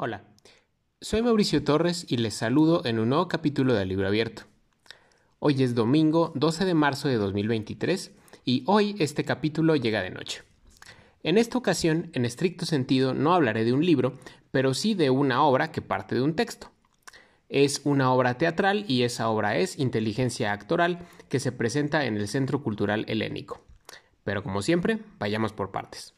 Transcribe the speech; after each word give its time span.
Hola, 0.00 0.22
soy 1.00 1.22
Mauricio 1.22 1.64
Torres 1.64 2.06
y 2.08 2.18
les 2.18 2.34
saludo 2.34 2.86
en 2.86 3.00
un 3.00 3.08
nuevo 3.08 3.26
capítulo 3.26 3.74
de 3.74 3.84
Libro 3.84 4.06
Abierto. 4.06 4.44
Hoy 5.40 5.60
es 5.60 5.74
domingo 5.74 6.30
12 6.36 6.66
de 6.66 6.74
marzo 6.74 7.08
de 7.08 7.16
2023 7.16 8.12
y 8.44 8.62
hoy 8.66 8.94
este 9.00 9.24
capítulo 9.24 9.74
llega 9.74 10.00
de 10.00 10.10
noche. 10.10 10.44
En 11.24 11.36
esta 11.36 11.58
ocasión, 11.58 12.12
en 12.12 12.24
estricto 12.24 12.64
sentido, 12.64 13.12
no 13.12 13.34
hablaré 13.34 13.64
de 13.64 13.72
un 13.72 13.84
libro, 13.84 14.12
pero 14.52 14.72
sí 14.72 14.94
de 14.94 15.10
una 15.10 15.42
obra 15.42 15.72
que 15.72 15.82
parte 15.82 16.14
de 16.14 16.22
un 16.22 16.36
texto. 16.36 16.70
Es 17.48 17.80
una 17.82 18.12
obra 18.12 18.38
teatral 18.38 18.84
y 18.86 19.02
esa 19.02 19.28
obra 19.28 19.56
es 19.56 19.80
Inteligencia 19.80 20.52
Actoral 20.52 21.08
que 21.28 21.40
se 21.40 21.50
presenta 21.50 22.04
en 22.04 22.16
el 22.16 22.28
Centro 22.28 22.62
Cultural 22.62 23.04
Helénico. 23.08 23.64
Pero 24.22 24.44
como 24.44 24.62
siempre, 24.62 25.00
vayamos 25.18 25.52
por 25.52 25.72
partes. 25.72 26.14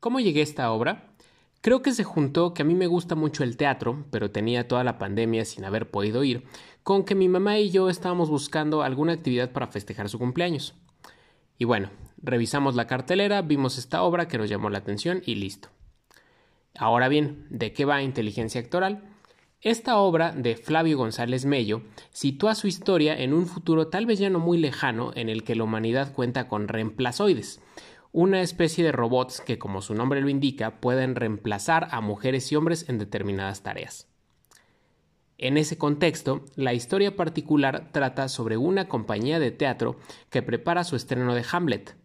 ¿Cómo 0.00 0.18
llegué 0.18 0.40
a 0.40 0.44
esta 0.44 0.72
obra? 0.72 1.12
Creo 1.60 1.82
que 1.82 1.92
se 1.92 2.04
juntó 2.04 2.54
que 2.54 2.62
a 2.62 2.64
mí 2.64 2.74
me 2.74 2.86
gusta 2.86 3.14
mucho 3.16 3.44
el 3.44 3.58
teatro, 3.58 4.06
pero 4.10 4.30
tenía 4.30 4.66
toda 4.66 4.82
la 4.82 4.96
pandemia 4.96 5.44
sin 5.44 5.66
haber 5.66 5.90
podido 5.90 6.24
ir, 6.24 6.44
con 6.82 7.04
que 7.04 7.14
mi 7.14 7.28
mamá 7.28 7.58
y 7.58 7.68
yo 7.68 7.90
estábamos 7.90 8.30
buscando 8.30 8.82
alguna 8.82 9.12
actividad 9.12 9.52
para 9.52 9.66
festejar 9.66 10.08
su 10.08 10.18
cumpleaños. 10.18 10.74
Y 11.58 11.66
bueno, 11.66 11.90
revisamos 12.16 12.76
la 12.76 12.86
cartelera, 12.86 13.42
vimos 13.42 13.76
esta 13.76 14.02
obra 14.02 14.26
que 14.26 14.38
nos 14.38 14.48
llamó 14.48 14.70
la 14.70 14.78
atención 14.78 15.22
y 15.26 15.34
listo. 15.34 15.68
Ahora 16.78 17.08
bien, 17.08 17.46
¿de 17.50 17.74
qué 17.74 17.84
va 17.84 18.02
Inteligencia 18.02 18.62
Actoral? 18.62 19.04
Esta 19.60 19.98
obra 19.98 20.32
de 20.32 20.56
Flavio 20.56 20.96
González 20.96 21.44
Mello 21.44 21.82
sitúa 22.10 22.54
su 22.54 22.66
historia 22.66 23.20
en 23.20 23.34
un 23.34 23.46
futuro 23.46 23.88
tal 23.88 24.06
vez 24.06 24.18
ya 24.18 24.30
no 24.30 24.38
muy 24.38 24.56
lejano 24.56 25.12
en 25.14 25.28
el 25.28 25.44
que 25.44 25.54
la 25.54 25.64
humanidad 25.64 26.14
cuenta 26.14 26.48
con 26.48 26.68
reemplazoides, 26.68 27.60
una 28.12 28.40
especie 28.40 28.84
de 28.84 28.92
robots 28.92 29.40
que, 29.40 29.58
como 29.58 29.82
su 29.82 29.94
nombre 29.94 30.20
lo 30.20 30.28
indica, 30.28 30.80
pueden 30.80 31.14
reemplazar 31.14 31.88
a 31.90 32.00
mujeres 32.00 32.50
y 32.50 32.56
hombres 32.56 32.88
en 32.88 32.98
determinadas 32.98 33.62
tareas. 33.62 34.08
En 35.38 35.56
ese 35.56 35.78
contexto, 35.78 36.44
la 36.54 36.74
historia 36.74 37.16
particular 37.16 37.88
trata 37.92 38.28
sobre 38.28 38.56
una 38.56 38.88
compañía 38.88 39.38
de 39.38 39.50
teatro 39.50 39.98
que 40.28 40.42
prepara 40.42 40.84
su 40.84 40.96
estreno 40.96 41.34
de 41.34 41.44
Hamlet, 41.50 41.96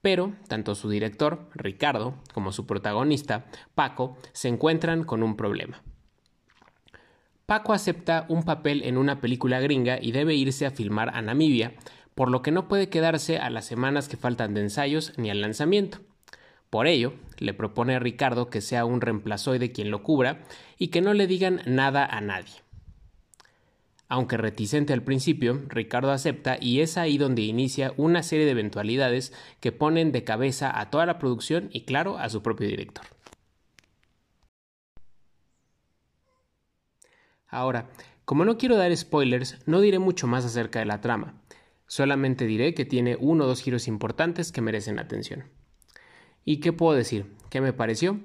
pero 0.00 0.34
tanto 0.48 0.74
su 0.74 0.90
director, 0.90 1.48
Ricardo, 1.54 2.14
como 2.34 2.52
su 2.52 2.66
protagonista, 2.66 3.46
Paco, 3.74 4.16
se 4.32 4.48
encuentran 4.48 5.02
con 5.02 5.22
un 5.22 5.34
problema. 5.34 5.82
Paco 7.46 7.72
acepta 7.72 8.26
un 8.28 8.42
papel 8.44 8.82
en 8.84 8.96
una 8.96 9.20
película 9.20 9.60
gringa 9.60 9.98
y 10.00 10.12
debe 10.12 10.34
irse 10.34 10.64
a 10.64 10.70
filmar 10.70 11.10
a 11.16 11.20
Namibia, 11.20 11.74
por 12.14 12.30
lo 12.30 12.42
que 12.42 12.50
no 12.50 12.68
puede 12.68 12.88
quedarse 12.88 13.38
a 13.38 13.50
las 13.50 13.66
semanas 13.66 14.08
que 14.08 14.16
faltan 14.16 14.54
de 14.54 14.62
ensayos 14.62 15.12
ni 15.16 15.30
al 15.30 15.40
lanzamiento. 15.40 15.98
Por 16.70 16.86
ello, 16.86 17.14
le 17.38 17.54
propone 17.54 17.94
a 17.94 18.00
Ricardo 18.00 18.50
que 18.50 18.60
sea 18.60 18.84
un 18.84 19.00
reemplazoide 19.00 19.72
quien 19.72 19.90
lo 19.90 20.02
cubra 20.02 20.44
y 20.78 20.88
que 20.88 21.00
no 21.00 21.14
le 21.14 21.26
digan 21.26 21.60
nada 21.66 22.04
a 22.04 22.20
nadie. 22.20 22.64
Aunque 24.08 24.36
reticente 24.36 24.92
al 24.92 25.02
principio, 25.02 25.62
Ricardo 25.68 26.12
acepta 26.12 26.58
y 26.60 26.80
es 26.80 26.98
ahí 26.98 27.16
donde 27.16 27.42
inicia 27.42 27.94
una 27.96 28.22
serie 28.22 28.44
de 28.44 28.52
eventualidades 28.52 29.32
que 29.60 29.72
ponen 29.72 30.12
de 30.12 30.24
cabeza 30.24 30.78
a 30.78 30.90
toda 30.90 31.06
la 31.06 31.18
producción 31.18 31.70
y 31.72 31.84
claro 31.84 32.18
a 32.18 32.28
su 32.28 32.42
propio 32.42 32.68
director. 32.68 33.06
Ahora, 37.48 37.88
como 38.24 38.44
no 38.44 38.58
quiero 38.58 38.76
dar 38.76 38.94
spoilers, 38.96 39.58
no 39.66 39.80
diré 39.80 39.98
mucho 39.98 40.26
más 40.26 40.44
acerca 40.44 40.80
de 40.80 40.86
la 40.86 41.00
trama. 41.00 41.43
Solamente 41.86 42.46
diré 42.46 42.74
que 42.74 42.84
tiene 42.84 43.16
uno 43.20 43.44
o 43.44 43.46
dos 43.46 43.60
giros 43.60 43.88
importantes 43.88 44.52
que 44.52 44.60
merecen 44.60 44.98
atención. 44.98 45.44
¿Y 46.44 46.58
qué 46.60 46.72
puedo 46.72 46.96
decir? 46.96 47.26
¿Qué 47.50 47.60
me 47.60 47.72
pareció? 47.72 48.20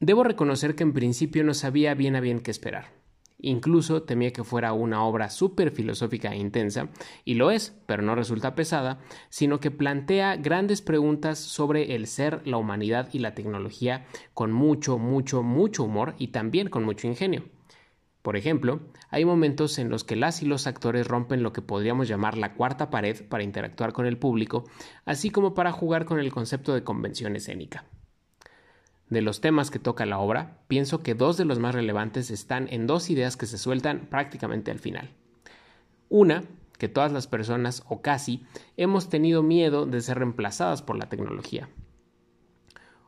Debo 0.00 0.24
reconocer 0.24 0.74
que 0.74 0.84
en 0.84 0.92
principio 0.92 1.44
no 1.44 1.54
sabía 1.54 1.94
bien 1.94 2.16
a 2.16 2.20
bien 2.20 2.40
qué 2.40 2.50
esperar. 2.50 2.98
Incluso 3.40 4.02
temía 4.02 4.32
que 4.32 4.42
fuera 4.42 4.72
una 4.72 5.04
obra 5.04 5.30
súper 5.30 5.70
filosófica 5.70 6.32
e 6.32 6.38
intensa, 6.38 6.88
y 7.24 7.34
lo 7.34 7.52
es, 7.52 7.72
pero 7.86 8.02
no 8.02 8.16
resulta 8.16 8.56
pesada, 8.56 8.98
sino 9.28 9.60
que 9.60 9.70
plantea 9.70 10.36
grandes 10.36 10.82
preguntas 10.82 11.38
sobre 11.38 11.94
el 11.94 12.08
ser, 12.08 12.42
la 12.44 12.56
humanidad 12.56 13.08
y 13.12 13.20
la 13.20 13.34
tecnología 13.34 14.06
con 14.34 14.50
mucho, 14.50 14.98
mucho, 14.98 15.44
mucho 15.44 15.84
humor 15.84 16.14
y 16.18 16.28
también 16.28 16.68
con 16.68 16.82
mucho 16.84 17.06
ingenio. 17.06 17.44
Por 18.28 18.36
ejemplo, 18.36 18.80
hay 19.08 19.24
momentos 19.24 19.78
en 19.78 19.88
los 19.88 20.04
que 20.04 20.14
las 20.14 20.42
y 20.42 20.46
los 20.46 20.66
actores 20.66 21.08
rompen 21.08 21.42
lo 21.42 21.54
que 21.54 21.62
podríamos 21.62 22.08
llamar 22.08 22.36
la 22.36 22.52
cuarta 22.52 22.90
pared 22.90 23.26
para 23.26 23.42
interactuar 23.42 23.94
con 23.94 24.04
el 24.04 24.18
público, 24.18 24.64
así 25.06 25.30
como 25.30 25.54
para 25.54 25.72
jugar 25.72 26.04
con 26.04 26.20
el 26.20 26.30
concepto 26.30 26.74
de 26.74 26.84
convención 26.84 27.36
escénica. 27.36 27.86
De 29.08 29.22
los 29.22 29.40
temas 29.40 29.70
que 29.70 29.78
toca 29.78 30.04
la 30.04 30.18
obra, 30.18 30.58
pienso 30.68 31.02
que 31.02 31.14
dos 31.14 31.38
de 31.38 31.46
los 31.46 31.58
más 31.58 31.74
relevantes 31.74 32.30
están 32.30 32.68
en 32.70 32.86
dos 32.86 33.08
ideas 33.08 33.38
que 33.38 33.46
se 33.46 33.56
sueltan 33.56 34.08
prácticamente 34.10 34.70
al 34.70 34.78
final. 34.78 35.08
Una, 36.10 36.44
que 36.76 36.88
todas 36.88 37.12
las 37.12 37.28
personas, 37.28 37.82
o 37.88 38.02
casi, 38.02 38.44
hemos 38.76 39.08
tenido 39.08 39.42
miedo 39.42 39.86
de 39.86 40.02
ser 40.02 40.18
reemplazadas 40.18 40.82
por 40.82 40.98
la 40.98 41.08
tecnología. 41.08 41.70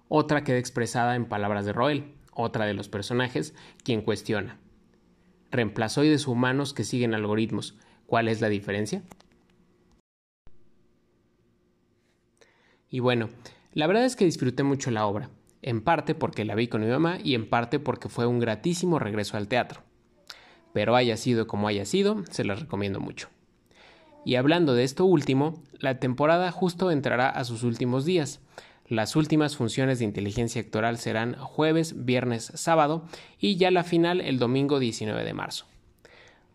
Otra 0.08 0.44
queda 0.44 0.56
expresada 0.56 1.14
en 1.14 1.26
palabras 1.26 1.66
de 1.66 1.74
Roel, 1.74 2.14
otra 2.32 2.64
de 2.64 2.72
los 2.72 2.88
personajes, 2.88 3.54
quien 3.84 4.00
cuestiona 4.00 4.58
reemplazoides 5.50 6.26
humanos 6.26 6.72
que 6.74 6.84
siguen 6.84 7.14
algoritmos. 7.14 7.76
¿Cuál 8.06 8.28
es 8.28 8.40
la 8.40 8.48
diferencia? 8.48 9.02
Y 12.88 13.00
bueno, 13.00 13.28
la 13.72 13.86
verdad 13.86 14.04
es 14.04 14.16
que 14.16 14.24
disfruté 14.24 14.64
mucho 14.64 14.90
la 14.90 15.06
obra, 15.06 15.30
en 15.62 15.80
parte 15.80 16.16
porque 16.16 16.44
la 16.44 16.56
vi 16.56 16.66
con 16.66 16.80
mi 16.80 16.88
mamá 16.88 17.18
y 17.22 17.34
en 17.34 17.48
parte 17.48 17.78
porque 17.78 18.08
fue 18.08 18.26
un 18.26 18.40
gratísimo 18.40 18.98
regreso 18.98 19.36
al 19.36 19.46
teatro. 19.46 19.82
Pero 20.72 20.96
haya 20.96 21.16
sido 21.16 21.46
como 21.46 21.68
haya 21.68 21.84
sido, 21.84 22.24
se 22.30 22.44
las 22.44 22.60
recomiendo 22.60 22.98
mucho. 22.98 23.28
Y 24.24 24.34
hablando 24.34 24.74
de 24.74 24.84
esto 24.84 25.04
último, 25.04 25.62
la 25.78 25.98
temporada 25.98 26.50
justo 26.50 26.90
entrará 26.90 27.28
a 27.28 27.44
sus 27.44 27.62
últimos 27.62 28.04
días, 28.04 28.40
las 28.90 29.14
últimas 29.14 29.56
funciones 29.56 30.00
de 30.00 30.04
inteligencia 30.04 30.60
actoral 30.60 30.98
serán 30.98 31.36
jueves, 31.36 32.04
viernes, 32.04 32.50
sábado 32.56 33.04
y 33.38 33.54
ya 33.54 33.70
la 33.70 33.84
final 33.84 34.20
el 34.20 34.40
domingo 34.40 34.80
19 34.80 35.22
de 35.22 35.32
marzo. 35.32 35.66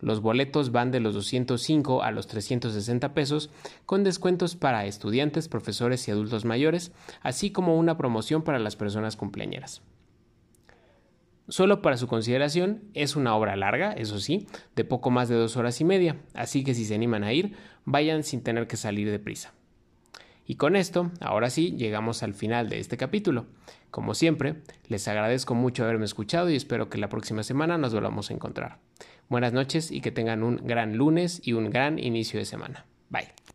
Los 0.00 0.20
boletos 0.20 0.70
van 0.70 0.90
de 0.90 1.00
los 1.00 1.14
205 1.14 2.02
a 2.02 2.10
los 2.10 2.26
360 2.26 3.14
pesos, 3.14 3.48
con 3.86 4.04
descuentos 4.04 4.54
para 4.54 4.84
estudiantes, 4.84 5.48
profesores 5.48 6.06
y 6.06 6.10
adultos 6.10 6.44
mayores, 6.44 6.92
así 7.22 7.50
como 7.50 7.78
una 7.78 7.96
promoción 7.96 8.42
para 8.42 8.58
las 8.58 8.76
personas 8.76 9.16
cumpleañeras. 9.16 9.80
Solo 11.48 11.80
para 11.80 11.96
su 11.96 12.06
consideración, 12.06 12.82
es 12.92 13.16
una 13.16 13.34
obra 13.34 13.56
larga, 13.56 13.92
eso 13.92 14.20
sí, 14.20 14.46
de 14.74 14.84
poco 14.84 15.10
más 15.10 15.30
de 15.30 15.36
dos 15.36 15.56
horas 15.56 15.80
y 15.80 15.84
media, 15.84 16.20
así 16.34 16.64
que 16.64 16.74
si 16.74 16.84
se 16.84 16.96
animan 16.96 17.24
a 17.24 17.32
ir, 17.32 17.56
vayan 17.86 18.24
sin 18.24 18.42
tener 18.42 18.66
que 18.66 18.76
salir 18.76 19.10
de 19.10 19.18
prisa. 19.18 19.55
Y 20.46 20.54
con 20.54 20.76
esto, 20.76 21.10
ahora 21.20 21.50
sí, 21.50 21.74
llegamos 21.76 22.22
al 22.22 22.34
final 22.34 22.68
de 22.68 22.78
este 22.78 22.96
capítulo. 22.96 23.46
Como 23.90 24.14
siempre, 24.14 24.62
les 24.88 25.08
agradezco 25.08 25.54
mucho 25.54 25.84
haberme 25.84 26.04
escuchado 26.04 26.50
y 26.50 26.56
espero 26.56 26.88
que 26.88 26.98
la 26.98 27.08
próxima 27.08 27.42
semana 27.42 27.78
nos 27.78 27.92
volvamos 27.92 28.30
a 28.30 28.34
encontrar. 28.34 28.78
Buenas 29.28 29.52
noches 29.52 29.90
y 29.90 30.00
que 30.00 30.12
tengan 30.12 30.42
un 30.42 30.56
gran 30.64 30.96
lunes 30.96 31.40
y 31.44 31.54
un 31.54 31.70
gran 31.70 31.98
inicio 31.98 32.38
de 32.38 32.44
semana. 32.44 32.86
Bye. 33.10 33.45